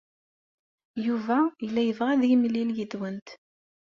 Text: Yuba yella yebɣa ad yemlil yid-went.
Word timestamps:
Yuba 1.05 1.37
yella 1.63 1.81
yebɣa 1.83 2.09
ad 2.13 2.23
yemlil 2.29 2.69
yid-went. 2.77 3.27